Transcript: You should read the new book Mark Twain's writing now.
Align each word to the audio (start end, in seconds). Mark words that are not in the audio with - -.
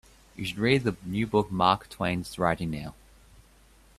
You 0.35 0.45
should 0.45 0.57
read 0.57 0.81
the 0.83 0.95
new 1.05 1.27
book 1.27 1.51
Mark 1.51 1.87
Twain's 1.87 2.39
writing 2.39 2.71
now. 2.71 2.95